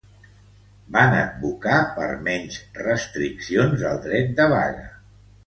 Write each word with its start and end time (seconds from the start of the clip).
Van 0.95 1.11
advocar 1.17 1.77
per 1.97 2.07
menys 2.29 2.57
restriccions 2.81 3.85
al 3.93 4.03
dret 4.09 4.35
de 4.43 4.51
vaga. 4.57 4.91